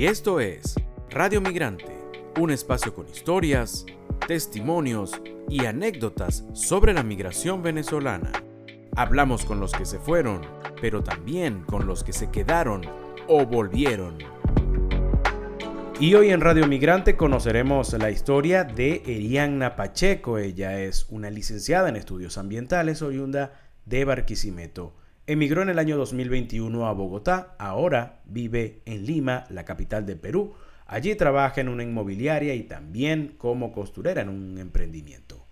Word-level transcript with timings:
Y 0.00 0.06
esto 0.06 0.40
es 0.40 0.76
Radio 1.10 1.42
Migrante, 1.42 1.94
un 2.38 2.50
espacio 2.50 2.94
con 2.94 3.06
historias, 3.06 3.84
testimonios 4.26 5.20
y 5.46 5.66
anécdotas 5.66 6.42
sobre 6.54 6.94
la 6.94 7.02
migración 7.02 7.62
venezolana. 7.62 8.32
Hablamos 8.96 9.44
con 9.44 9.60
los 9.60 9.72
que 9.72 9.84
se 9.84 9.98
fueron, 9.98 10.40
pero 10.80 11.04
también 11.04 11.64
con 11.64 11.86
los 11.86 12.02
que 12.02 12.14
se 12.14 12.30
quedaron 12.30 12.80
o 13.28 13.44
volvieron. 13.44 14.16
Y 16.00 16.14
hoy 16.14 16.30
en 16.30 16.40
Radio 16.40 16.66
Migrante 16.66 17.14
conoceremos 17.14 17.92
la 17.92 18.10
historia 18.10 18.64
de 18.64 19.02
Erianna 19.04 19.76
Pacheco. 19.76 20.38
Ella 20.38 20.80
es 20.80 21.08
una 21.10 21.28
licenciada 21.28 21.90
en 21.90 21.96
estudios 21.96 22.38
ambientales 22.38 23.02
oriunda 23.02 23.52
de 23.84 24.06
Barquisimeto. 24.06 24.94
Emigró 25.30 25.62
en 25.62 25.68
el 25.68 25.78
año 25.78 25.96
2021 25.96 26.88
a 26.88 26.92
Bogotá, 26.92 27.54
ahora 27.56 28.18
vive 28.24 28.80
en 28.84 29.06
Lima, 29.06 29.44
la 29.48 29.64
capital 29.64 30.04
de 30.04 30.16
Perú. 30.16 30.54
Allí 30.88 31.14
trabaja 31.14 31.60
en 31.60 31.68
una 31.68 31.84
inmobiliaria 31.84 32.52
y 32.56 32.64
también 32.64 33.36
como 33.38 33.70
costurera 33.70 34.22
en 34.22 34.28
un 34.28 34.58
emprendimiento. 34.58 35.46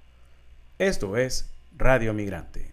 Esto 0.80 1.16
es 1.16 1.54
Radio 1.76 2.12
Migrante. 2.12 2.72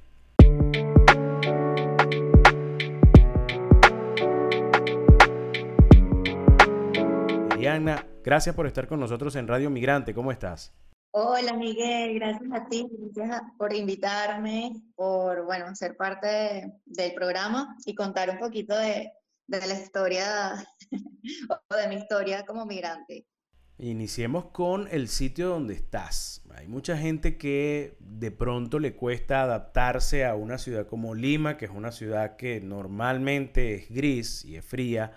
Diana, 7.55 8.03
gracias 8.23 8.55
por 8.55 8.65
estar 8.65 8.87
con 8.87 8.99
nosotros 8.99 9.35
en 9.35 9.47
Radio 9.47 9.69
Migrante. 9.69 10.15
¿Cómo 10.15 10.31
estás? 10.31 10.73
Hola 11.17 11.53
Miguel, 11.53 12.15
gracias 12.15 12.51
a 12.51 12.67
ti, 12.67 12.89
gracias 13.13 13.41
por 13.57 13.73
invitarme, 13.73 14.73
por 14.95 15.45
bueno, 15.45 15.73
ser 15.73 15.95
parte 15.95 16.73
del 16.85 17.13
programa 17.13 17.77
y 17.85 17.95
contar 17.95 18.29
un 18.31 18.37
poquito 18.37 18.77
de, 18.77 19.13
de 19.47 19.65
la 19.65 19.75
historia 19.75 20.67
o 21.69 21.75
de 21.75 21.87
mi 21.87 21.95
historia 21.95 22.45
como 22.45 22.65
migrante. 22.65 23.25
Iniciemos 23.77 24.47
con 24.47 24.89
el 24.91 25.07
sitio 25.07 25.47
donde 25.47 25.75
estás. 25.75 26.43
Hay 26.53 26.67
mucha 26.67 26.97
gente 26.97 27.37
que 27.37 27.95
de 28.01 28.31
pronto 28.31 28.79
le 28.79 28.97
cuesta 28.97 29.43
adaptarse 29.43 30.25
a 30.25 30.35
una 30.35 30.57
ciudad 30.57 30.85
como 30.85 31.15
Lima, 31.15 31.55
que 31.55 31.63
es 31.63 31.71
una 31.71 31.93
ciudad 31.93 32.35
que 32.35 32.59
normalmente 32.59 33.75
es 33.75 33.89
gris 33.89 34.43
y 34.43 34.57
es 34.57 34.65
fría 34.65 35.13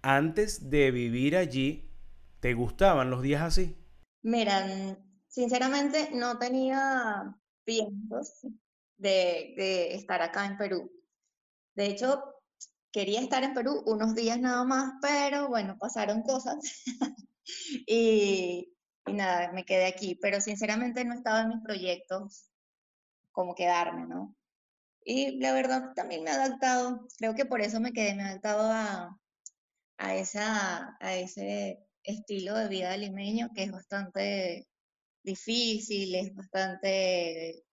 antes 0.00 0.70
de 0.70 0.92
vivir 0.92 1.36
allí, 1.36 1.90
¿te 2.38 2.54
gustaban 2.54 3.10
los 3.10 3.20
días 3.20 3.42
así? 3.42 3.76
Mira, 4.22 4.96
sinceramente 5.34 6.10
no 6.12 6.38
tenía 6.38 7.34
piensos 7.64 8.46
de, 8.96 9.94
estar 9.94 10.22
acá 10.22 10.46
en 10.46 10.56
Perú. 10.56 10.92
De 11.74 11.86
hecho, 11.86 12.22
quería 12.92 13.20
estar 13.20 13.42
en 13.42 13.52
Perú 13.52 13.82
unos 13.86 14.14
días 14.14 14.38
nada 14.38 14.62
más, 14.62 14.92
pero 15.02 15.48
bueno, 15.48 15.76
pasaron 15.76 16.22
cosas 16.22 16.56
y, 17.86 18.72
y, 19.06 19.12
nada, 19.12 19.50
me 19.52 19.64
quedé 19.64 19.86
aquí. 19.86 20.14
Pero 20.14 20.40
sinceramente 20.40 21.04
no 21.04 21.14
estaba 21.14 21.40
en 21.40 21.48
mis 21.48 21.62
proyectos 21.62 22.48
como 23.32 23.56
quedarme, 23.56 24.06
¿no? 24.06 24.36
Y 25.04 25.40
la 25.40 25.52
verdad 25.52 25.94
también 25.96 26.22
me 26.22 26.30
he 26.30 26.34
adaptado, 26.34 27.08
creo 27.18 27.34
que 27.34 27.44
por 27.44 27.60
eso 27.60 27.80
me 27.80 27.92
quedé, 27.92 28.14
me 28.14 28.22
he 28.22 28.26
adaptado 28.26 28.70
a, 28.70 29.18
ese 29.98 31.78
estilo 32.04 32.56
de 32.56 32.68
vida 32.68 32.96
limeño 32.96 33.50
que 33.54 33.64
es 33.64 33.72
bastante 33.72 34.68
difícil, 35.24 36.14
es 36.14 36.34
bastante, 36.34 37.64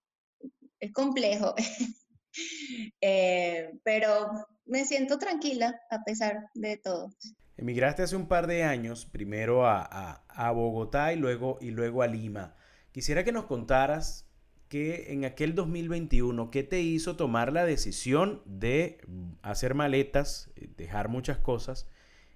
es 0.79 0.93
complejo, 0.93 1.53
eh, 3.01 3.71
pero 3.83 4.31
me 4.65 4.85
siento 4.85 5.19
tranquila 5.19 5.79
a 5.91 6.03
pesar 6.03 6.49
de 6.55 6.77
todo. 6.77 7.11
Emigraste 7.57 8.03
hace 8.03 8.15
un 8.15 8.27
par 8.27 8.47
de 8.47 8.63
años, 8.63 9.05
primero 9.05 9.67
a, 9.67 9.81
a, 9.83 10.23
a 10.27 10.51
Bogotá 10.51 11.13
y 11.13 11.17
luego, 11.17 11.59
y 11.61 11.71
luego 11.71 12.01
a 12.01 12.07
Lima. 12.07 12.55
Quisiera 12.91 13.23
que 13.23 13.31
nos 13.31 13.45
contaras 13.45 14.27
que 14.71 15.11
en 15.11 15.25
aquel 15.25 15.53
2021, 15.53 16.49
¿qué 16.49 16.63
te 16.63 16.79
hizo 16.79 17.17
tomar 17.17 17.51
la 17.51 17.65
decisión 17.65 18.41
de 18.45 19.01
hacer 19.41 19.75
maletas, 19.75 20.49
dejar 20.77 21.09
muchas 21.09 21.37
cosas 21.37 21.89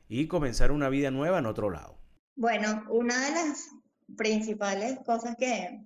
y 0.10 0.28
comenzar 0.28 0.72
una 0.72 0.90
vida 0.90 1.12
nueva 1.12 1.40
en 1.40 1.46
otro 1.46 1.70
lado? 1.70 1.98
Bueno, 2.36 2.84
una 2.90 3.26
de 3.26 3.32
las 3.32 3.70
principales 4.18 5.00
cosas 5.06 5.36
que, 5.38 5.82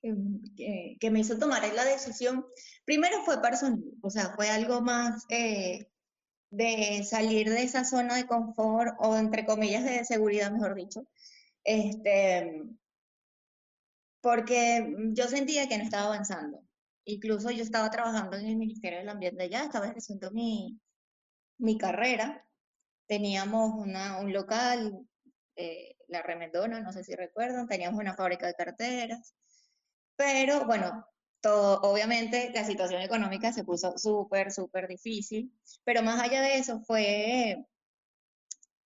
que, 0.00 1.10
me 1.10 1.20
hizo 1.20 1.38
tomar 1.38 1.62
la 1.72 1.84
decisión, 1.84 2.46
primero 2.84 3.22
fue 3.24 3.40
personal, 3.40 3.82
o 4.02 4.10
sea, 4.10 4.34
fue 4.34 4.50
algo 4.50 4.80
más 4.80 5.24
eh, 5.28 5.88
de 6.50 7.04
salir 7.04 7.48
de 7.50 7.62
esa 7.62 7.84
zona 7.84 8.16
de 8.16 8.26
confort 8.26 8.94
o 8.98 9.16
entre 9.16 9.46
comillas 9.46 9.84
de 9.84 10.04
seguridad, 10.04 10.50
mejor 10.50 10.74
dicho, 10.74 11.06
este, 11.64 12.62
porque 14.20 14.94
yo 15.12 15.28
sentía 15.28 15.68
que 15.68 15.78
no 15.78 15.84
estaba 15.84 16.06
avanzando. 16.06 16.60
Incluso 17.06 17.50
yo 17.50 17.62
estaba 17.62 17.90
trabajando 17.90 18.36
en 18.36 18.46
el 18.46 18.56
Ministerio 18.56 18.98
del 18.98 19.08
Ambiente 19.10 19.50
ya, 19.50 19.64
estaba 19.64 19.88
ejerciendo 19.88 20.30
mi, 20.30 20.80
mi 21.58 21.76
carrera 21.78 22.44
teníamos 23.06 23.74
una, 23.74 24.20
un 24.20 24.32
local, 24.32 25.06
eh, 25.56 25.96
La 26.08 26.22
Remendona, 26.22 26.80
no 26.80 26.92
sé 26.92 27.04
si 27.04 27.14
recuerdan, 27.14 27.66
teníamos 27.68 28.00
una 28.00 28.14
fábrica 28.14 28.46
de 28.46 28.54
carteras, 28.54 29.34
pero 30.16 30.64
bueno, 30.66 31.06
todo, 31.40 31.80
obviamente 31.82 32.50
la 32.54 32.64
situación 32.64 33.02
económica 33.02 33.52
se 33.52 33.64
puso 33.64 33.98
súper, 33.98 34.52
súper 34.52 34.88
difícil, 34.88 35.52
pero 35.84 36.02
más 36.02 36.20
allá 36.20 36.40
de 36.42 36.56
eso 36.58 36.80
fue, 36.80 37.66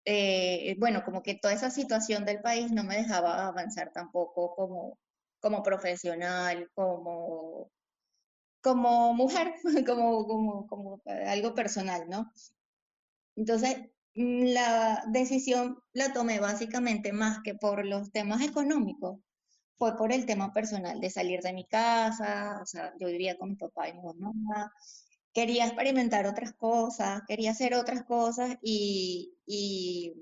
eh, 0.04 0.76
bueno, 0.78 1.04
como 1.04 1.22
que 1.22 1.34
toda 1.36 1.54
esa 1.54 1.70
situación 1.70 2.24
del 2.24 2.40
país 2.40 2.72
no 2.72 2.84
me 2.84 2.96
dejaba 2.96 3.46
avanzar 3.46 3.92
tampoco 3.92 4.54
como, 4.54 4.98
como 5.40 5.62
profesional, 5.62 6.70
como, 6.74 7.70
como 8.62 9.14
mujer, 9.14 9.54
como, 9.86 10.26
como, 10.26 10.66
como 10.66 11.02
algo 11.06 11.54
personal, 11.54 12.08
¿no? 12.08 12.32
Entonces, 13.36 13.76
la 14.18 15.04
decisión 15.08 15.80
la 15.92 16.12
tomé 16.12 16.40
básicamente 16.40 17.12
más 17.12 17.38
que 17.44 17.54
por 17.54 17.86
los 17.86 18.10
temas 18.10 18.42
económicos, 18.42 19.20
fue 19.76 19.96
por 19.96 20.12
el 20.12 20.26
tema 20.26 20.52
personal 20.52 21.00
de 21.00 21.10
salir 21.10 21.40
de 21.40 21.52
mi 21.52 21.64
casa, 21.64 22.58
o 22.60 22.66
sea, 22.66 22.92
yo 22.98 23.06
vivía 23.06 23.38
con 23.38 23.50
mi 23.50 23.56
papá 23.56 23.88
y 23.88 23.92
mi 23.94 24.02
mamá, 24.02 24.72
quería 25.32 25.66
experimentar 25.66 26.26
otras 26.26 26.52
cosas, 26.54 27.22
quería 27.28 27.52
hacer 27.52 27.74
otras 27.74 28.02
cosas 28.04 28.56
y, 28.60 29.36
y, 29.46 30.14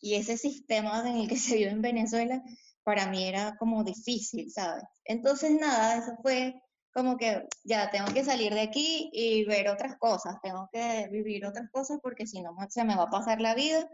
y 0.00 0.14
ese 0.14 0.38
sistema 0.38 1.00
en 1.06 1.18
el 1.18 1.28
que 1.28 1.36
se 1.36 1.56
vive 1.56 1.70
en 1.70 1.82
Venezuela 1.82 2.42
para 2.82 3.10
mí 3.10 3.24
era 3.28 3.56
como 3.58 3.84
difícil, 3.84 4.50
¿sabes? 4.50 4.84
Entonces, 5.04 5.52
nada, 5.60 5.98
eso 5.98 6.16
fue 6.22 6.62
como 6.98 7.16
que 7.16 7.46
ya 7.62 7.92
tengo 7.92 8.12
que 8.12 8.24
salir 8.24 8.52
de 8.52 8.60
aquí 8.60 9.08
y 9.12 9.44
ver 9.44 9.68
otras 9.68 9.96
cosas, 9.98 10.40
tengo 10.42 10.68
que 10.72 11.08
vivir 11.12 11.46
otras 11.46 11.70
cosas 11.70 12.00
porque 12.02 12.26
si 12.26 12.42
no 12.42 12.56
se 12.70 12.82
me 12.82 12.96
va 12.96 13.04
a 13.04 13.10
pasar 13.10 13.40
la 13.40 13.54
vida 13.54 13.88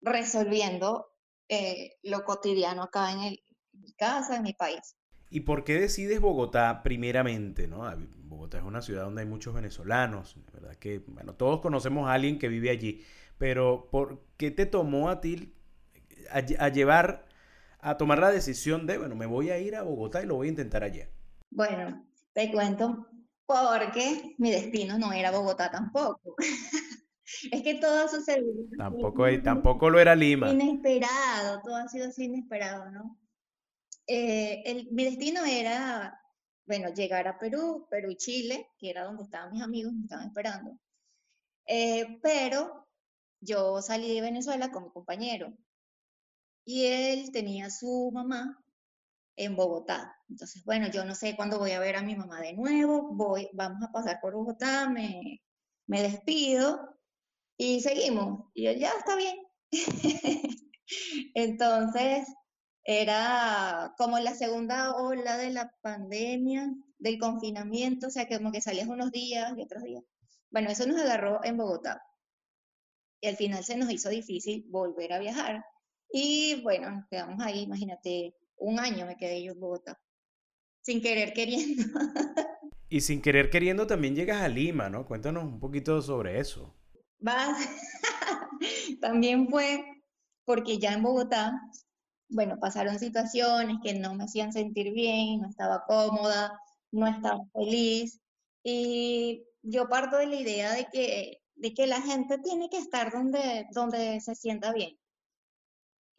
resolviendo 0.00 1.12
eh, 1.48 1.92
lo 2.02 2.24
cotidiano 2.24 2.82
acá 2.82 3.12
en, 3.12 3.20
el, 3.20 3.40
mi 3.72 3.92
casa, 3.92 4.34
en 4.34 4.42
mi 4.42 4.52
país. 4.52 4.96
¿Y 5.30 5.40
por 5.42 5.62
qué 5.62 5.78
decides 5.78 6.20
Bogotá 6.20 6.82
primeramente? 6.82 7.68
¿no? 7.68 7.88
Bogotá 8.24 8.58
es 8.58 8.64
una 8.64 8.82
ciudad 8.82 9.04
donde 9.04 9.22
hay 9.22 9.28
muchos 9.28 9.54
venezolanos, 9.54 10.34
¿verdad? 10.52 10.74
Que, 10.74 10.98
bueno, 10.98 11.34
todos 11.34 11.60
conocemos 11.60 12.08
a 12.08 12.14
alguien 12.14 12.40
que 12.40 12.48
vive 12.48 12.70
allí, 12.70 13.04
pero 13.38 13.90
¿por 13.92 14.24
qué 14.36 14.50
te 14.50 14.66
tomó 14.66 15.08
a 15.08 15.20
ti 15.20 15.54
a, 16.32 16.38
a 16.64 16.68
llevar, 16.70 17.28
a 17.78 17.96
tomar 17.96 18.18
la 18.18 18.32
decisión 18.32 18.88
de, 18.88 18.98
bueno, 18.98 19.14
me 19.14 19.26
voy 19.26 19.50
a 19.50 19.58
ir 19.60 19.76
a 19.76 19.82
Bogotá 19.82 20.20
y 20.20 20.26
lo 20.26 20.34
voy 20.34 20.48
a 20.48 20.50
intentar 20.50 20.82
allá? 20.82 21.08
Bueno, 21.50 22.07
te 22.38 22.52
cuento 22.52 23.08
porque 23.46 24.36
mi 24.38 24.52
destino 24.52 24.96
no 24.96 25.12
era 25.12 25.32
Bogotá 25.32 25.72
tampoco. 25.72 26.36
es 27.50 27.62
que 27.64 27.74
todo 27.80 28.04
ha 28.04 28.08
sucedido. 28.08 28.64
Tampoco, 28.76 29.24
tampoco 29.42 29.90
lo 29.90 29.98
era 29.98 30.14
Lima. 30.14 30.48
Inesperado, 30.48 31.60
todo 31.64 31.74
ha 31.74 31.88
sido 31.88 32.06
así 32.06 32.26
inesperado, 32.26 32.92
¿no? 32.92 33.18
Eh, 34.06 34.62
el, 34.66 34.88
mi 34.92 35.02
destino 35.02 35.44
era, 35.44 36.16
bueno, 36.64 36.94
llegar 36.94 37.26
a 37.26 37.40
Perú, 37.40 37.88
Perú 37.90 38.08
y 38.12 38.16
Chile, 38.16 38.68
que 38.78 38.90
era 38.90 39.02
donde 39.02 39.24
estaban 39.24 39.50
mis 39.50 39.62
amigos, 39.62 39.92
me 39.92 40.02
estaban 40.02 40.28
esperando. 40.28 40.78
Eh, 41.66 42.20
pero 42.22 42.86
yo 43.40 43.82
salí 43.82 44.14
de 44.14 44.20
Venezuela 44.20 44.70
con 44.70 44.84
mi 44.84 44.90
compañero 44.90 45.52
y 46.64 46.84
él 46.84 47.32
tenía 47.32 47.68
su 47.68 48.12
mamá 48.14 48.62
en 49.38 49.56
Bogotá. 49.56 50.16
Entonces, 50.28 50.64
bueno, 50.64 50.88
yo 50.90 51.04
no 51.04 51.14
sé 51.14 51.36
cuándo 51.36 51.58
voy 51.58 51.70
a 51.72 51.80
ver 51.80 51.96
a 51.96 52.02
mi 52.02 52.16
mamá 52.16 52.40
de 52.40 52.52
nuevo, 52.54 53.08
voy, 53.14 53.48
vamos 53.54 53.82
a 53.82 53.92
pasar 53.92 54.20
por 54.20 54.34
Bogotá, 54.34 54.88
me, 54.90 55.42
me 55.86 56.02
despido 56.02 56.96
y 57.56 57.80
seguimos. 57.80 58.50
Y 58.54 58.66
él 58.66 58.78
ya 58.80 58.90
está 58.98 59.16
bien. 59.16 59.36
Entonces, 61.34 62.26
era 62.84 63.94
como 63.98 64.18
la 64.18 64.34
segunda 64.34 64.96
ola 64.96 65.36
de 65.36 65.50
la 65.50 65.72
pandemia, 65.82 66.72
del 66.98 67.18
confinamiento, 67.18 68.08
o 68.08 68.10
sea, 68.10 68.26
que 68.26 68.38
como 68.38 68.52
que 68.52 68.60
salías 68.60 68.88
unos 68.88 69.12
días 69.12 69.52
y 69.56 69.62
otros 69.62 69.82
días. 69.84 70.02
Bueno, 70.50 70.70
eso 70.70 70.86
nos 70.86 71.00
agarró 71.00 71.44
en 71.44 71.56
Bogotá. 71.56 72.02
y 73.20 73.28
al 73.28 73.36
final 73.36 73.64
se 73.64 73.76
nos 73.76 73.90
hizo 73.90 74.08
difícil 74.08 74.64
volver 74.68 75.12
a 75.12 75.18
viajar. 75.18 75.64
Y 76.10 76.60
bueno, 76.62 77.06
quedamos 77.10 77.44
ahí, 77.44 77.60
imagínate, 77.62 78.34
un 78.58 78.80
año 78.80 79.06
me 79.06 79.16
quedé 79.16 79.42
yo 79.42 79.52
en 79.52 79.60
Bogotá, 79.60 80.00
sin 80.80 81.00
querer 81.00 81.32
queriendo. 81.32 81.82
Y 82.90 83.02
sin 83.02 83.20
querer 83.20 83.50
queriendo 83.50 83.86
también 83.86 84.16
llegas 84.16 84.40
a 84.40 84.48
Lima, 84.48 84.88
¿no? 84.88 85.06
Cuéntanos 85.06 85.44
un 85.44 85.60
poquito 85.60 86.00
sobre 86.00 86.40
eso. 86.40 86.74
Vas. 87.18 87.58
también 89.00 89.48
fue 89.48 89.84
porque 90.46 90.78
ya 90.78 90.94
en 90.94 91.02
Bogotá, 91.02 91.52
bueno, 92.30 92.58
pasaron 92.58 92.98
situaciones 92.98 93.76
que 93.82 93.92
no 93.94 94.14
me 94.14 94.24
hacían 94.24 94.52
sentir 94.52 94.92
bien, 94.94 95.42
no 95.42 95.48
estaba 95.50 95.84
cómoda, 95.86 96.58
no 96.90 97.06
estaba 97.06 97.40
feliz. 97.52 98.20
Y 98.62 99.44
yo 99.62 99.88
parto 99.88 100.16
de 100.16 100.26
la 100.26 100.36
idea 100.36 100.72
de 100.72 100.86
que, 100.90 101.42
de 101.56 101.74
que 101.74 101.86
la 101.86 102.00
gente 102.00 102.38
tiene 102.38 102.70
que 102.70 102.78
estar 102.78 103.12
donde, 103.12 103.66
donde 103.72 104.20
se 104.22 104.34
sienta 104.34 104.72
bien. 104.72 104.96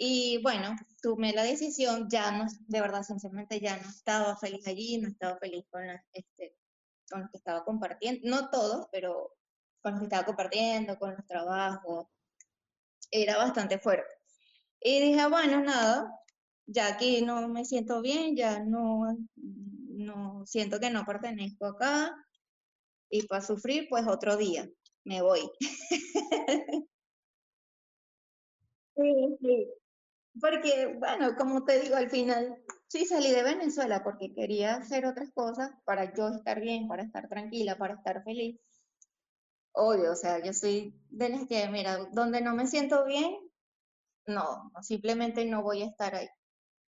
Y 0.01 0.41
bueno, 0.41 0.77
tomé 1.01 1.33
la 1.33 1.43
decisión, 1.43 2.07
ya 2.09 2.31
no, 2.31 2.45
de 2.67 2.79
verdad, 2.81 3.03
sinceramente, 3.03 3.59
ya 3.59 3.75
no 3.75 3.89
estaba 3.89 4.37
feliz 4.37 4.65
allí, 4.65 4.97
no 4.97 5.09
estaba 5.09 5.37
feliz 5.39 5.65
con, 5.69 5.83
este, 6.13 6.55
con 7.11 7.21
los 7.21 7.29
que 7.31 7.37
estaba 7.37 7.65
compartiendo, 7.65 8.21
no 8.29 8.49
todos, 8.49 8.87
pero 8.93 9.35
con 9.81 9.91
los 9.91 9.99
que 9.99 10.05
estaba 10.05 10.25
compartiendo, 10.25 10.97
con 10.97 11.15
los 11.15 11.25
trabajos, 11.27 12.07
era 13.11 13.35
bastante 13.37 13.77
fuerte. 13.77 14.07
Y 14.79 15.01
dije, 15.01 15.27
bueno, 15.27 15.61
nada, 15.61 16.09
ya 16.65 16.87
aquí 16.87 17.21
no 17.21 17.49
me 17.49 17.65
siento 17.65 18.01
bien, 18.01 18.37
ya 18.37 18.63
no, 18.63 19.17
no 19.35 20.45
siento 20.45 20.79
que 20.79 20.91
no 20.91 21.03
pertenezco 21.05 21.65
acá, 21.65 22.15
y 23.09 23.27
para 23.27 23.41
sufrir, 23.41 23.87
pues 23.89 24.07
otro 24.07 24.37
día, 24.37 24.69
me 25.03 25.21
voy. 25.21 25.41
sí, 28.95 29.37
sí. 29.41 29.78
Porque, 30.39 30.95
bueno, 30.97 31.35
como 31.35 31.63
te 31.65 31.79
digo, 31.79 31.95
al 31.95 32.09
final 32.09 32.57
sí 32.87 33.05
salí 33.05 33.31
de 33.31 33.43
Venezuela 33.43 34.03
porque 34.03 34.33
quería 34.33 34.75
hacer 34.75 35.05
otras 35.05 35.31
cosas 35.31 35.71
para 35.85 36.13
yo 36.13 36.29
estar 36.29 36.59
bien, 36.59 36.87
para 36.87 37.03
estar 37.03 37.27
tranquila, 37.27 37.77
para 37.77 37.95
estar 37.95 38.23
feliz. 38.23 38.59
Obvio, 39.71 40.11
o 40.11 40.15
sea, 40.15 40.43
yo 40.43 40.53
soy 40.53 40.93
de 41.09 41.29
las 41.29 41.47
que, 41.47 41.67
mira, 41.69 41.97
donde 42.11 42.41
no 42.41 42.55
me 42.55 42.67
siento 42.67 43.05
bien, 43.05 43.37
no, 44.27 44.71
simplemente 44.81 45.45
no 45.45 45.63
voy 45.63 45.83
a 45.83 45.87
estar 45.87 46.15
ahí. 46.15 46.27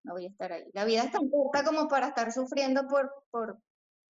No 0.03 0.15
voy 0.15 0.27
a 0.27 0.29
estar 0.29 0.53
ahí. 0.53 0.65
La 0.73 0.85
vida 0.85 1.05
es 1.05 1.13
tan 1.13 1.29
corta 1.29 1.65
como 1.65 1.89
para 1.89 2.09
estar 2.09 2.33
sufriendo 2.33 2.87
por, 2.89 3.11
por, 3.31 3.59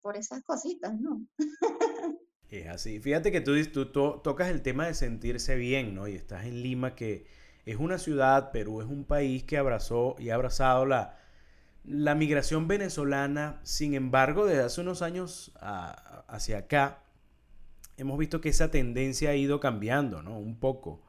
por 0.02 0.16
esas 0.16 0.42
cositas, 0.42 0.98
¿no? 0.98 1.20
Es 2.48 2.68
así. 2.68 3.00
Fíjate 3.00 3.32
que 3.32 3.40
tú, 3.40 3.52
tú, 3.72 3.90
tú, 3.90 4.20
tocas 4.22 4.50
el 4.50 4.62
tema 4.62 4.86
de 4.86 4.94
sentirse 4.94 5.56
bien, 5.56 5.96
¿no? 5.96 6.06
Y 6.06 6.14
estás 6.14 6.44
en 6.44 6.62
Lima, 6.62 6.94
que 6.94 7.26
es 7.66 7.76
una 7.78 7.98
ciudad, 7.98 8.52
Perú 8.52 8.80
es 8.80 8.86
un 8.86 9.04
país 9.04 9.42
que 9.42 9.58
abrazó 9.58 10.14
y 10.20 10.30
ha 10.30 10.36
abrazado 10.36 10.86
la, 10.86 11.18
la 11.84 12.14
migración 12.14 12.68
venezolana. 12.68 13.60
Sin 13.64 13.94
embargo, 13.94 14.46
desde 14.46 14.62
hace 14.62 14.80
unos 14.80 15.02
años 15.02 15.52
hacia 15.60 16.58
acá, 16.58 17.02
hemos 17.96 18.18
visto 18.18 18.40
que 18.40 18.50
esa 18.50 18.70
tendencia 18.70 19.30
ha 19.30 19.34
ido 19.34 19.58
cambiando, 19.58 20.22
¿no? 20.22 20.38
Un 20.38 20.60
poco. 20.60 21.02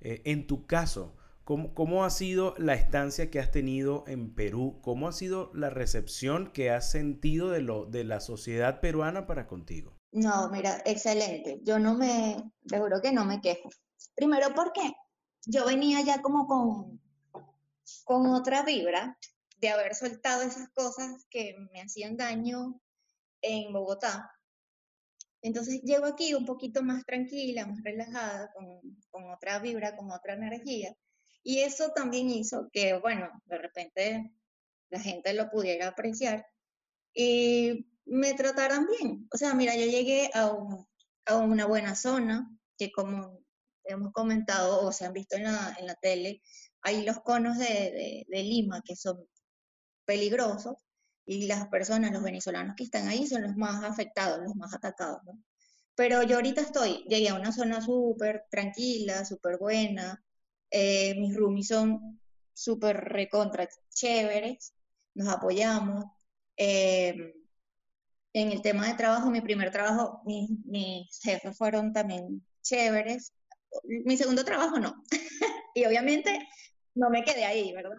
Eh, 0.00 0.22
en 0.26 0.46
tu 0.46 0.66
caso, 0.66 1.16
¿cómo, 1.42 1.74
¿cómo, 1.74 2.04
ha 2.04 2.10
sido 2.10 2.54
la 2.56 2.74
estancia 2.74 3.28
que 3.28 3.40
has 3.40 3.50
tenido 3.50 4.04
en 4.06 4.32
Perú? 4.32 4.78
¿Cómo 4.82 5.08
ha 5.08 5.12
sido 5.12 5.50
la 5.54 5.70
recepción 5.70 6.52
que 6.52 6.70
has 6.70 6.88
sentido 6.88 7.50
de, 7.50 7.62
lo, 7.62 7.86
de 7.86 8.04
la 8.04 8.20
sociedad 8.20 8.80
peruana 8.80 9.26
para 9.26 9.48
contigo? 9.48 9.96
No, 10.12 10.48
mira, 10.50 10.82
excelente. 10.84 11.60
Yo 11.64 11.80
no 11.80 11.94
me, 11.94 12.36
seguro 12.64 13.00
que 13.02 13.12
no 13.12 13.24
me 13.24 13.40
quejo. 13.40 13.70
Primero 14.14 14.48
porque 14.54 14.94
yo 15.46 15.64
venía 15.64 16.02
ya 16.02 16.20
como 16.20 16.46
con, 16.46 17.00
con 18.04 18.26
otra 18.26 18.62
vibra 18.62 19.16
de 19.58 19.68
haber 19.70 19.94
soltado 19.94 20.42
esas 20.42 20.68
cosas 20.70 21.24
que 21.30 21.54
me 21.72 21.80
hacían 21.80 22.16
daño 22.16 22.80
en 23.40 23.72
Bogotá. 23.72 24.30
Entonces 25.40 25.80
llego 25.82 26.06
aquí 26.06 26.34
un 26.34 26.44
poquito 26.44 26.82
más 26.82 27.04
tranquila, 27.04 27.66
más 27.66 27.82
relajada, 27.82 28.52
con, 28.52 28.80
con, 29.10 29.30
otra 29.30 29.60
vibra, 29.60 29.96
con 29.96 30.10
otra 30.10 30.34
energía. 30.34 30.94
Y 31.42 31.60
eso 31.60 31.90
también 31.94 32.28
hizo 32.28 32.68
que, 32.72 32.98
bueno, 32.98 33.30
de 33.44 33.58
repente 33.58 34.32
la 34.90 35.00
gente 35.00 35.32
lo 35.32 35.48
pudiera 35.48 35.88
apreciar 35.88 36.46
y 37.14 37.86
me 38.04 38.34
trataran 38.34 38.86
bien. 38.86 39.28
O 39.32 39.38
sea, 39.38 39.54
mira, 39.54 39.76
yo 39.76 39.86
llegué 39.86 40.30
a, 40.34 40.52
a 41.26 41.36
una 41.36 41.66
buena 41.66 41.94
zona, 41.94 42.50
que 42.76 42.90
como 42.90 43.45
hemos 43.88 44.12
comentado 44.12 44.80
o 44.82 44.92
se 44.92 45.04
han 45.06 45.12
visto 45.12 45.36
en 45.36 45.44
la, 45.44 45.76
en 45.78 45.86
la 45.86 45.94
tele, 45.96 46.42
hay 46.82 47.04
los 47.04 47.20
conos 47.20 47.58
de, 47.58 48.26
de, 48.28 48.42
Lima 48.42 48.82
que 48.84 48.96
son 48.96 49.26
peligrosos 50.04 50.76
y 51.26 51.46
las 51.46 51.68
personas, 51.68 52.12
los 52.12 52.22
venezolanos 52.22 52.76
que 52.76 52.84
están 52.84 53.08
ahí 53.08 53.26
son 53.26 53.42
los 53.42 53.56
más 53.56 53.84
afectados, 53.84 54.40
los 54.42 54.54
más 54.56 54.74
atacados, 54.74 55.20
¿no? 55.24 55.42
Pero 55.96 56.22
yo 56.22 56.36
ahorita 56.36 56.60
estoy, 56.60 57.04
llegué 57.08 57.30
a 57.30 57.34
una 57.34 57.52
zona 57.52 57.80
súper 57.80 58.44
tranquila, 58.50 59.24
súper 59.24 59.58
buena, 59.58 60.22
eh, 60.70 61.14
mis 61.18 61.34
roomies 61.36 61.68
son 61.68 62.20
súper 62.52 62.96
recontra 62.96 63.68
chéveres, 63.90 64.74
nos 65.14 65.28
apoyamos. 65.28 66.04
Eh, 66.56 67.34
en 68.32 68.52
el 68.52 68.60
tema 68.60 68.86
de 68.88 68.94
trabajo, 68.94 69.30
mi 69.30 69.40
primer 69.40 69.70
trabajo, 69.70 70.20
mis, 70.26 70.50
mis 70.66 71.20
jefes 71.22 71.56
fueron 71.56 71.92
también 71.94 72.44
chéveres, 72.62 73.32
mi 73.84 74.16
segundo 74.16 74.44
trabajo 74.44 74.78
no. 74.78 75.02
y 75.74 75.84
obviamente 75.84 76.48
no 76.94 77.10
me 77.10 77.24
quedé 77.24 77.44
ahí, 77.44 77.72
¿verdad? 77.72 77.98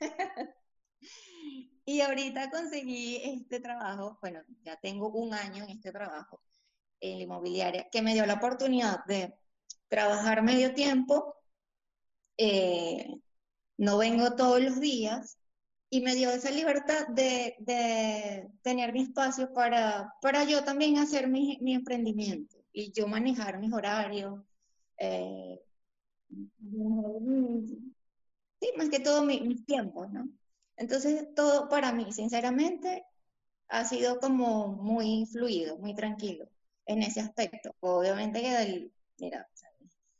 y 1.84 2.00
ahorita 2.00 2.50
conseguí 2.50 3.16
este 3.24 3.60
trabajo, 3.60 4.18
bueno, 4.20 4.42
ya 4.62 4.76
tengo 4.76 5.08
un 5.08 5.34
año 5.34 5.64
en 5.64 5.70
este 5.70 5.92
trabajo, 5.92 6.40
en 7.00 7.18
la 7.18 7.24
inmobiliaria, 7.24 7.88
que 7.90 8.02
me 8.02 8.14
dio 8.14 8.26
la 8.26 8.34
oportunidad 8.34 9.04
de 9.06 9.34
trabajar 9.88 10.42
medio 10.42 10.74
tiempo, 10.74 11.36
eh, 12.36 13.08
no 13.76 13.98
vengo 13.98 14.34
todos 14.34 14.60
los 14.60 14.80
días, 14.80 15.38
y 15.94 16.00
me 16.00 16.16
dio 16.16 16.30
esa 16.30 16.50
libertad 16.50 17.06
de, 17.08 17.54
de 17.60 18.50
tener 18.62 18.92
mi 18.92 19.02
espacio 19.02 19.52
para, 19.52 20.12
para 20.20 20.42
yo 20.42 20.64
también 20.64 20.98
hacer 20.98 21.28
mi, 21.28 21.56
mi 21.60 21.72
emprendimiento 21.74 22.56
y 22.72 22.90
yo 22.90 23.06
manejar 23.06 23.60
mis 23.60 23.72
horarios, 23.72 24.40
eh, 24.98 25.60
sí, 28.60 28.72
más 28.76 28.88
que 28.90 29.00
todo 29.00 29.22
mis 29.24 29.64
tiempos, 29.66 30.10
¿no? 30.12 30.28
Entonces, 30.76 31.34
todo 31.34 31.68
para 31.68 31.92
mí, 31.92 32.12
sinceramente, 32.12 33.04
ha 33.68 33.84
sido 33.84 34.20
como 34.20 34.68
muy 34.68 35.26
fluido, 35.26 35.78
muy 35.78 35.94
tranquilo 35.94 36.48
en 36.86 37.02
ese 37.02 37.20
aspecto. 37.20 37.74
Obviamente 37.80 38.42
que, 38.42 38.90
mira, 39.18 39.48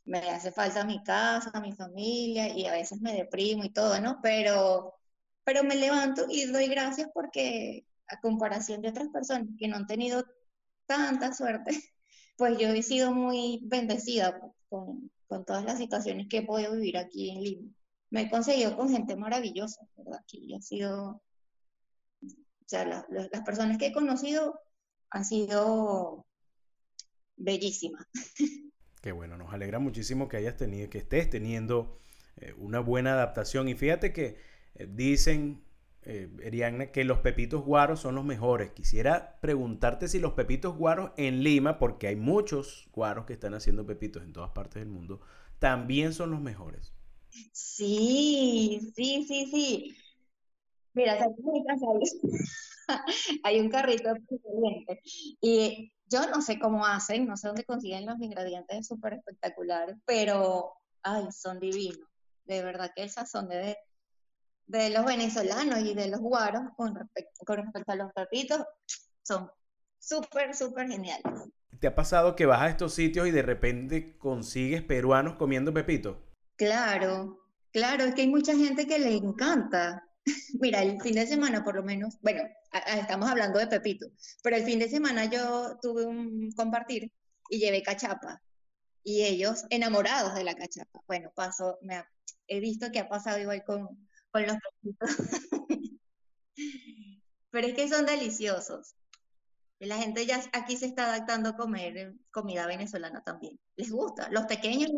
me 0.05 0.19
hace 0.31 0.51
falta 0.51 0.85
mi 0.85 1.03
casa, 1.03 1.59
mi 1.61 1.73
familia 1.73 2.49
y 2.49 2.65
a 2.67 2.73
veces 2.73 3.01
me 3.01 3.13
deprimo 3.13 3.63
y 3.63 3.71
todo, 3.73 3.99
¿no? 4.01 4.19
Pero, 4.21 4.93
pero 5.43 5.63
me 5.63 5.75
levanto 5.75 6.25
y 6.29 6.45
doy 6.45 6.67
gracias 6.67 7.09
porque 7.13 7.85
a 8.07 8.19
comparación 8.21 8.81
de 8.81 8.89
otras 8.89 9.09
personas 9.09 9.47
que 9.59 9.67
no 9.67 9.77
han 9.77 9.87
tenido 9.87 10.23
tanta 10.85 11.33
suerte, 11.33 11.71
pues 12.37 12.57
yo 12.59 12.69
he 12.69 12.83
sido 12.83 13.11
muy 13.13 13.61
bendecida 13.63 14.39
con, 15.27 15.45
todas 15.45 15.65
las 15.65 15.77
situaciones 15.77 16.27
que 16.29 16.37
he 16.37 16.45
podido 16.45 16.73
vivir 16.73 16.97
aquí 16.97 17.29
en 17.29 17.43
Lima. 17.43 17.71
Me 18.09 18.21
he 18.21 18.29
conseguido 18.29 18.75
con 18.75 18.89
gente 18.89 19.15
maravillosa, 19.15 19.81
¿verdad? 19.97 20.19
Aquí 20.21 20.53
ha 20.55 20.61
sido, 20.61 21.21
o 22.21 22.65
sea, 22.65 22.85
las 22.85 23.41
personas 23.45 23.77
que 23.77 23.87
he 23.87 23.93
conocido 23.93 24.59
han 25.09 25.25
sido 25.25 26.25
bellísimas. 27.35 28.05
Qué 29.01 29.11
bueno, 29.11 29.37
nos 29.37 29.53
alegra 29.53 29.79
muchísimo 29.79 30.27
que 30.27 30.37
hayas 30.37 30.57
tenido, 30.57 30.89
que 30.89 30.99
estés 30.99 31.29
teniendo 31.29 31.99
eh, 32.37 32.53
una 32.57 32.79
buena 32.79 33.13
adaptación. 33.13 33.67
Y 33.67 33.75
fíjate 33.75 34.13
que 34.13 34.37
eh, 34.75 34.87
dicen 34.89 35.64
eh, 36.05 36.91
que 36.93 37.03
los 37.03 37.19
pepitos 37.19 37.63
guaros 37.63 37.99
son 37.99 38.15
los 38.15 38.23
mejores. 38.23 38.71
Quisiera 38.71 39.37
preguntarte 39.41 40.07
si 40.07 40.19
los 40.19 40.33
pepitos 40.33 40.77
guaros 40.77 41.11
en 41.17 41.43
Lima, 41.43 41.79
porque 41.79 42.07
hay 42.07 42.15
muchos 42.15 42.87
guaros 42.93 43.25
que 43.25 43.33
están 43.33 43.53
haciendo 43.53 43.85
pepitos 43.85 44.23
en 44.23 44.33
todas 44.33 44.51
partes 44.51 44.81
del 44.81 44.89
mundo, 44.89 45.19
también 45.59 46.13
son 46.13 46.31
los 46.31 46.41
mejores. 46.41 46.93
Sí, 47.51 48.93
sí, 48.95 49.25
sí, 49.27 49.49
sí. 49.51 49.97
Mira, 50.93 51.17
hay 53.43 53.59
un 53.59 53.69
carrito 53.69 54.13
y 55.41 55.91
yo 56.07 56.27
no 56.27 56.41
sé 56.41 56.59
cómo 56.59 56.85
hacen, 56.85 57.25
no 57.25 57.35
sé 57.35 57.47
dónde 57.47 57.65
consiguen 57.65 58.05
los 58.05 58.21
ingredientes 58.21 58.87
súper 58.87 59.13
espectaculares, 59.13 59.97
pero 60.05 60.73
ay, 61.01 61.25
son 61.31 61.59
divinos. 61.59 62.07
De 62.45 62.63
verdad 62.63 62.91
que 62.95 63.03
el 63.03 63.09
sazón 63.09 63.49
de 63.49 63.75
de 64.67 64.89
los 64.89 65.05
venezolanos 65.05 65.79
y 65.79 65.93
de 65.93 66.09
los 66.09 66.19
guaros 66.19 66.63
con 66.75 66.95
respecto, 66.95 67.45
con 67.45 67.57
respecto 67.57 67.91
a 67.91 67.95
los 67.95 68.13
pepitos 68.13 68.65
son 69.23 69.49
súper, 69.99 70.55
súper 70.55 70.87
geniales. 70.87 71.23
¿Te 71.79 71.87
ha 71.87 71.95
pasado 71.95 72.35
que 72.35 72.45
vas 72.45 72.61
a 72.61 72.69
estos 72.69 72.93
sitios 72.93 73.27
y 73.27 73.31
de 73.31 73.41
repente 73.41 74.17
consigues 74.17 74.81
peruanos 74.83 75.35
comiendo 75.35 75.73
pepito? 75.73 76.23
Claro, 76.55 77.39
claro, 77.71 78.05
es 78.05 78.15
que 78.15 78.21
hay 78.21 78.27
mucha 78.27 78.55
gente 78.55 78.87
que 78.87 78.99
le 78.99 79.13
encanta. 79.13 80.03
Mira, 80.59 80.81
el 80.81 81.01
fin 81.01 81.15
de 81.15 81.27
semana 81.27 81.63
por 81.63 81.75
lo 81.75 81.83
menos, 81.83 82.17
bueno, 82.21 82.43
estamos 82.97 83.29
hablando 83.29 83.59
de 83.59 83.67
pepito, 83.67 84.07
pero 84.41 84.55
el 84.55 84.63
fin 84.63 84.79
de 84.79 84.89
semana 84.89 85.25
yo 85.25 85.77
tuve 85.81 86.05
un 86.05 86.51
compartir 86.55 87.11
y 87.49 87.59
llevé 87.59 87.83
cachapa 87.83 88.41
y 89.03 89.23
ellos 89.23 89.65
enamorados 89.69 90.33
de 90.33 90.43
la 90.43 90.55
cachapa. 90.55 91.01
Bueno, 91.07 91.31
paso, 91.35 91.77
me 91.81 92.03
he 92.47 92.59
visto 92.59 92.91
que 92.91 92.99
ha 92.99 93.07
pasado 93.07 93.37
igual 93.39 93.63
con, 93.63 94.04
los 94.41 94.57
pero 97.51 97.67
es 97.67 97.73
que 97.73 97.87
son 97.87 98.05
deliciosos. 98.05 98.95
La 99.79 99.97
gente 99.97 100.25
ya 100.25 100.41
aquí 100.53 100.77
se 100.77 100.85
está 100.85 101.05
adaptando 101.05 101.49
a 101.49 101.57
comer 101.57 102.13
comida 102.31 102.65
venezolana 102.67 103.23
también. 103.23 103.59
Les 103.75 103.91
gusta. 103.91 104.29
Los 104.31 104.45
pequeños 104.45 104.89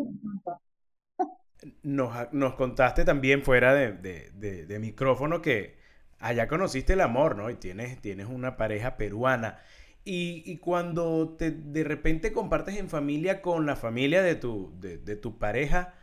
Nos, 1.84 2.56
contaste 2.56 3.06
también 3.06 3.44
fuera 3.44 3.74
de, 3.74 4.78
micrófono 4.80 5.42
que 5.42 5.78
allá 6.20 6.48
conociste 6.48 6.94
el 6.94 7.02
amor, 7.02 7.36
¿no? 7.36 7.50
Y 7.50 7.56
tienes, 7.56 8.02
tienes 8.02 8.28
una 8.28 8.58
pareja 8.58 8.98
peruana. 8.98 9.60
Y, 10.10 10.58
cuando 10.60 11.36
te, 11.38 11.52
de 11.52 11.84
repente 11.84 12.32
compartes 12.32 12.78
en 12.78 12.88
familia 12.90 13.42
con 13.42 13.66
la 13.66 13.76
familia 13.76 14.22
de 14.22 14.36
tu, 14.36 14.74
de, 14.80 15.16
tu 15.18 15.38
pareja, 15.38 15.96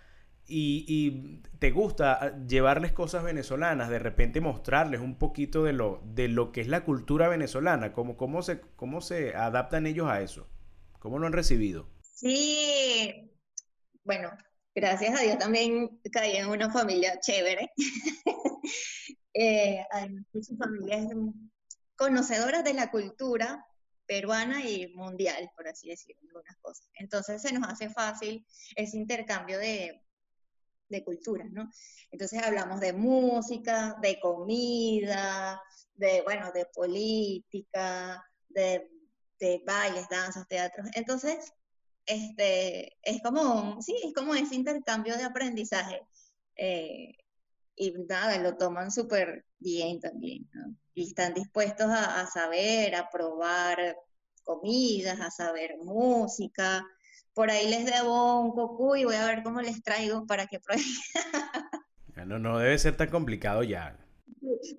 y, 0.47 1.41
te 1.59 1.71
gusta 1.71 2.19
ah, 2.21 2.47
llevarles 2.47 2.93
cosas 2.93 3.25
venezolanas, 3.25 3.89
de 3.89 3.99
repente 3.99 4.41
mostrarles 4.41 5.01
un 5.01 5.17
poquito 5.17 5.65
de 5.65 5.73
lo, 5.73 6.03
de 6.05 6.29
lo 6.29 6.53
que 6.53 6.61
es 6.61 6.69
la 6.69 6.85
cultura 6.85 7.29
venezolana, 7.29 7.93
cómo, 7.93 8.17
cómo, 8.17 8.43
se, 8.43 8.61
cómo 8.77 9.01
se 9.01 9.35
adaptan 9.35 9.87
ellos 9.87 10.09
a 10.09 10.21
eso, 10.21 10.47
cómo 10.99 11.19
lo 11.19 11.27
han 11.27 11.33
recibido. 11.33 11.89
Sí, 12.03 13.31
bueno, 14.05 14.31
gracias 14.75 15.19
a 15.19 15.23
Dios 15.23 15.39
también 15.39 16.01
caí 16.13 16.37
en 16.37 16.49
una 16.49 16.71
familia 16.71 17.19
chévere. 17.21 17.71
eh, 19.35 19.85
su 20.43 20.57
familia 20.57 20.99
es 20.99 21.09
conocedora 21.97 22.63
de 22.63 22.75
la 22.75 22.91
cultura 22.91 23.65
peruana 24.07 24.63
y 24.69 24.89
mundial, 24.89 25.51
por 25.57 25.67
así 25.69 25.89
decirlo. 25.89 26.43
Entonces 26.95 27.41
se 27.41 27.53
nos 27.53 27.67
hace 27.69 27.89
fácil 27.89 28.47
ese 28.77 28.99
intercambio 28.99 29.59
de, 29.59 30.04
de 30.89 31.05
culturas, 31.05 31.51
¿no? 31.51 31.71
Entonces 32.11 32.43
hablamos 32.43 32.81
de 32.81 32.93
música, 32.93 33.97
de 34.01 34.19
comida, 34.21 35.61
de, 35.95 36.23
bueno, 36.23 36.53
de 36.53 36.67
política, 36.67 38.23
de, 38.49 38.91
de 39.39 39.63
bailes, 39.67 40.09
danzas, 40.09 40.47
teatros. 40.49 40.89
Entonces, 40.95 41.53
este, 42.07 42.97
es 43.03 43.23
como, 43.23 43.81
sí, 43.83 43.97
es 44.05 44.13
como 44.15 44.35
ese 44.35 44.55
intercambio 44.55 45.17
de 45.17 45.25
aprendizaje. 45.25 46.01
Eh, 46.57 47.17
y 47.77 47.93
nada, 48.09 48.39
lo 48.39 48.57
toman 48.57 48.91
súper 48.91 49.45
bien 49.59 50.01
también, 50.01 50.49
¿no? 50.53 50.77
Y 50.95 51.09
están 51.09 51.35
dispuestos 51.35 51.87
a, 51.91 52.25
saber, 52.29 52.95
a 52.95 53.11
probar 53.11 53.97
comidas, 54.45 55.21
a 55.21 55.31
saber 55.31 55.77
música, 55.83 56.87
por 57.35 57.51
ahí 57.51 57.69
les 57.69 57.85
debo 57.85 58.41
un 58.41 58.53
cocu 58.53 58.97
y 58.97 59.05
voy 59.05 59.17
a 59.17 59.27
ver 59.27 59.43
cómo 59.43 59.61
les 59.61 59.83
traigo 59.83 60.27
para 60.27 60.47
que 60.47 60.61
prueben. 60.61 60.85
no, 62.27 62.39
no 62.39 62.59
debe 62.59 62.79
ser 62.79 62.97
tan 62.97 63.11
complicado 63.11 63.63
ya. 63.63 63.99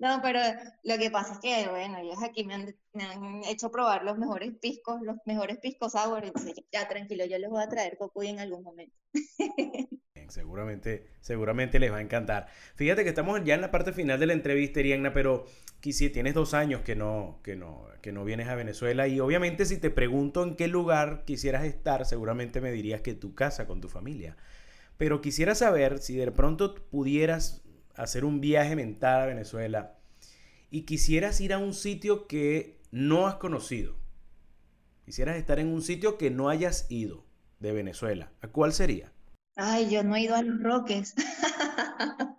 No, 0.00 0.20
pero 0.22 0.40
lo 0.84 0.96
que 0.96 1.10
pasa 1.10 1.34
es 1.34 1.38
que, 1.40 1.68
bueno, 1.68 1.98
ellos 1.98 2.22
aquí 2.22 2.44
me 2.44 2.54
han, 2.54 3.44
hecho 3.44 3.70
probar 3.70 4.04
los 4.04 4.16
mejores 4.16 4.56
piscos, 4.58 5.02
los 5.02 5.16
mejores 5.26 5.58
piscos 5.58 5.92
sour, 5.92 6.24
entonces 6.24 6.54
ya 6.72 6.88
tranquilo, 6.88 7.24
yo 7.26 7.38
les 7.38 7.50
voy 7.50 7.62
a 7.62 7.68
traer 7.68 7.98
cocuy 7.98 8.28
en 8.28 8.40
algún 8.40 8.62
momento. 8.62 8.96
seguramente, 10.28 11.06
seguramente 11.20 11.78
les 11.78 11.92
va 11.92 11.98
a 11.98 12.02
encantar. 12.02 12.48
Fíjate 12.74 13.02
que 13.02 13.10
estamos 13.10 13.42
ya 13.44 13.54
en 13.54 13.60
la 13.60 13.70
parte 13.70 13.92
final 13.92 14.18
de 14.20 14.26
la 14.26 14.32
entrevista, 14.32 14.80
Iriana, 14.80 15.12
pero 15.12 15.46
quisiera, 15.80 16.12
tienes 16.14 16.34
dos 16.34 16.54
años 16.54 16.82
que 16.82 16.96
no, 16.96 17.40
que, 17.42 17.56
no, 17.56 17.86
que 18.02 18.12
no 18.12 18.24
vienes 18.24 18.48
a 18.48 18.54
Venezuela 18.54 19.08
y 19.08 19.20
obviamente 19.20 19.64
si 19.64 19.78
te 19.78 19.90
pregunto 19.90 20.42
en 20.42 20.56
qué 20.56 20.68
lugar 20.68 21.24
quisieras 21.24 21.64
estar, 21.64 22.06
seguramente 22.06 22.60
me 22.60 22.72
dirías 22.72 23.00
que 23.00 23.14
tu 23.14 23.34
casa 23.34 23.66
con 23.66 23.80
tu 23.80 23.88
familia. 23.88 24.36
Pero 24.96 25.20
quisiera 25.20 25.54
saber 25.54 25.98
si 25.98 26.16
de 26.16 26.30
pronto 26.32 26.74
pudieras 26.74 27.62
hacer 27.94 28.24
un 28.24 28.40
viaje 28.40 28.76
mental 28.76 29.22
a 29.22 29.26
Venezuela 29.26 29.98
y 30.70 30.82
quisieras 30.82 31.40
ir 31.40 31.52
a 31.52 31.58
un 31.58 31.74
sitio 31.74 32.26
que 32.26 32.78
no 32.90 33.26
has 33.26 33.36
conocido. 33.36 33.96
Quisieras 35.04 35.36
estar 35.36 35.58
en 35.58 35.68
un 35.68 35.82
sitio 35.82 36.18
que 36.18 36.30
no 36.30 36.48
hayas 36.48 36.90
ido 36.90 37.24
de 37.60 37.72
Venezuela. 37.72 38.32
¿A 38.40 38.48
cuál 38.48 38.72
sería? 38.72 39.12
Ay, 39.56 39.88
yo 39.90 40.04
no 40.04 40.14
he 40.14 40.20
ido 40.20 40.36
a 40.36 40.42
los 40.42 40.62
Roques. 40.62 41.14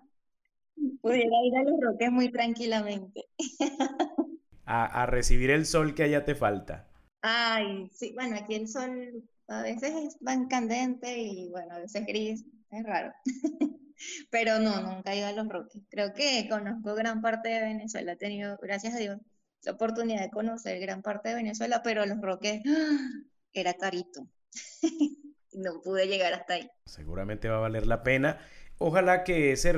Pudiera 1.01 1.35
ir 1.43 1.57
a 1.57 1.63
los 1.63 1.79
Roques 1.81 2.11
muy 2.11 2.31
tranquilamente. 2.31 3.25
a, 4.65 5.05
recibir 5.07 5.49
el 5.49 5.65
sol 5.65 5.95
que 5.95 6.03
allá 6.03 6.25
te 6.25 6.35
falta. 6.35 6.87
Ay, 7.21 7.89
sí, 7.91 8.13
bueno, 8.13 8.35
aquí 8.35 8.53
el 8.53 8.67
sol 8.67 9.23
a 9.47 9.63
veces 9.63 9.95
es 9.95 10.19
tan 10.19 10.47
candente 10.47 11.17
y 11.17 11.49
bueno, 11.49 11.73
a 11.73 11.79
veces 11.79 12.05
gris, 12.05 12.45
es 12.69 12.83
raro. 12.83 13.11
Pero 14.29 14.59
no, 14.59 14.79
nunca 14.81 15.13
he 15.13 15.17
ido 15.17 15.27
a 15.27 15.31
los 15.31 15.47
Roques. 15.47 15.81
Creo 15.89 16.13
que 16.13 16.47
conozco 16.47 16.93
gran 16.93 17.21
parte 17.21 17.49
de 17.49 17.61
Venezuela. 17.61 18.11
He 18.11 18.17
tenido, 18.17 18.59
gracias 18.61 18.93
a 18.93 18.99
Dios, 18.99 19.17
la 19.63 19.71
oportunidad 19.71 20.21
de 20.21 20.29
conocer 20.29 20.79
gran 20.79 21.01
parte 21.01 21.29
de 21.29 21.35
Venezuela, 21.35 21.81
pero 21.83 22.05
los 22.05 22.21
Roques 22.21 22.61
era 23.53 23.73
carito. 23.73 24.27
No 25.57 25.81
pude 25.81 26.07
llegar 26.07 26.33
hasta 26.33 26.55
ahí. 26.55 26.69
Seguramente 26.85 27.49
va 27.49 27.57
a 27.57 27.61
valer 27.61 27.87
la 27.87 28.03
pena. 28.03 28.39
Ojalá 28.77 29.23
que 29.23 29.51
ese, 29.51 29.73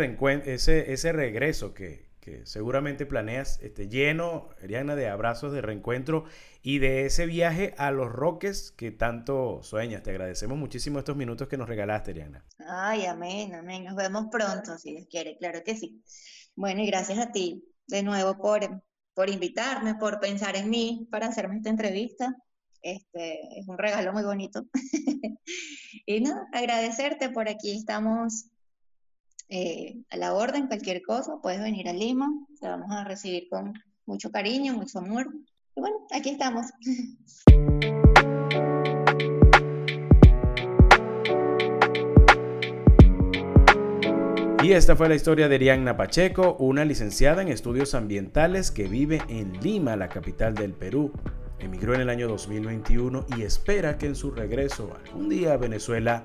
ese, 0.46 0.92
ese 0.92 1.12
regreso 1.14 1.74
que, 1.74 2.10
que 2.20 2.46
seguramente 2.46 3.06
planeas 3.06 3.62
esté 3.62 3.88
lleno, 3.88 4.50
Ariana, 4.62 4.96
de 4.96 5.08
abrazos, 5.08 5.54
de 5.54 5.62
reencuentro 5.62 6.26
y 6.62 6.80
de 6.80 7.06
ese 7.06 7.26
viaje 7.26 7.74
a 7.78 7.92
los 7.92 8.12
Roques 8.12 8.72
que 8.72 8.92
tanto 8.92 9.64
sueñas. 9.64 10.04
Te 10.04 10.12
agradecemos 10.12 10.58
muchísimo 10.58 11.00
estos 11.00 11.16
minutos 11.16 11.48
que 11.48 11.58
nos 11.58 11.70
regalaste, 11.70 12.12
Ariana. 12.12 12.44
Ay, 12.68 13.06
amén, 13.06 13.56
amén. 13.56 13.86
Nos 13.86 13.96
vemos 13.96 14.28
pronto, 14.32 14.78
si 14.78 14.92
Dios 14.92 15.08
quiere, 15.10 15.38
claro 15.38 15.64
que 15.64 15.76
sí. 15.76 16.04
Bueno, 16.56 16.82
y 16.82 16.88
gracias 16.88 17.20
a 17.20 17.32
ti 17.32 17.64
de 17.88 18.04
nuevo 18.04 18.38
por, 18.38 18.84
por 19.14 19.30
invitarme, 19.30 19.96
por 19.96 20.20
pensar 20.20 20.58
en 20.58 20.70
mí 20.70 21.08
para 21.10 21.28
hacerme 21.28 21.58
esta 21.58 21.70
entrevista. 21.70 22.36
Este, 22.82 23.60
es 23.60 23.68
un 23.68 23.78
regalo 23.78 24.14
muy 24.14 24.24
bonito. 24.24 24.66
y 26.06 26.22
no, 26.22 26.34
agradecerte 26.54 27.30
por 27.30 27.50
aquí. 27.50 27.72
Estamos 27.72 28.46
eh, 29.50 30.04
a 30.10 30.18
la 30.18 30.34
orden, 30.34 30.68
cualquier 30.68 31.02
cosa. 31.02 31.40
Puedes 31.42 31.62
venir 31.62 31.90
a 31.90 31.94
Lima. 31.94 32.30
Te 32.60 32.68
vamos 32.68 32.92
a 32.92 33.04
recibir 33.04 33.48
con 33.50 33.74
mucho 34.06 34.32
cariño, 34.32 34.74
mucho 34.74 35.00
amor. 35.00 35.28
Y 35.76 35.82
bueno, 35.82 36.08
aquí 36.12 36.30
estamos. 36.30 36.68
Y 44.62 44.74
esta 44.74 44.98
fue 44.98 45.08
la 45.08 45.16
historia 45.16 45.48
de 45.48 45.56
Arianna 45.56 45.96
Pacheco, 45.96 46.58
una 46.60 46.84
licenciada 46.84 47.42
en 47.42 47.48
estudios 47.48 47.96
ambientales 47.96 48.72
que 48.72 48.90
vive 48.90 49.22
en 49.30 49.54
Lima, 49.62 49.96
la 49.96 50.10
capital 50.10 50.54
del 50.54 50.74
Perú. 50.74 51.14
Emigró 51.60 51.94
en 51.94 52.02
el 52.02 52.10
año 52.10 52.28
2021 52.28 53.26
y 53.38 53.42
espera 53.44 53.98
que 53.98 54.08
en 54.08 54.16
su 54.16 54.32
regreso 54.32 54.98
algún 55.06 55.30
día 55.30 55.54
a 55.54 55.58
Venezuela, 55.58 56.24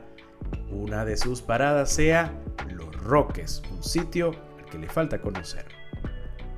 una 0.70 1.04
de 1.04 1.16
sus 1.16 1.42
paradas 1.42 1.92
sea 1.92 2.32
Los 2.70 2.94
Roques, 3.02 3.62
un 3.70 3.82
sitio 3.82 4.32
al 4.58 4.64
que 4.66 4.78
le 4.78 4.88
falta 4.88 5.20
conocer. 5.20 5.66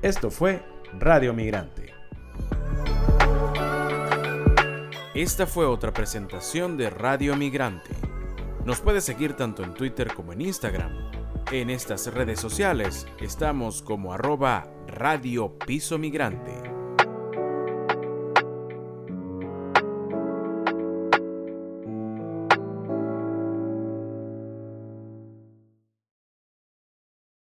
Esto 0.01 0.29
fue 0.29 0.61
Radio 0.99 1.33
Migrante. 1.33 1.93
Esta 5.15 5.47
fue 5.47 5.65
otra 5.65 5.91
presentación 5.91 6.77
de 6.77 6.91
Radio 6.91 7.35
Migrante. 7.35 7.89
Nos 8.65 8.81
puede 8.81 9.01
seguir 9.01 9.33
tanto 9.33 9.63
en 9.63 9.73
Twitter 9.73 10.13
como 10.13 10.33
en 10.33 10.41
Instagram. 10.41 10.91
En 11.51 11.71
estas 11.71 12.13
redes 12.13 12.39
sociales 12.39 13.07
estamos 13.19 13.81
como 13.81 14.13
arroba 14.13 14.69
Radio 14.85 15.57
Piso 15.57 15.97
Migrante. 15.97 16.66